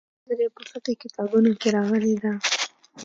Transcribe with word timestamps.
دا 0.03 0.07
نظریه 0.29 0.49
په 0.55 0.61
فقهي 0.71 0.95
کتابونو 1.03 1.51
کې 1.59 1.67
راغلې 1.77 2.13
ده. 2.21 2.31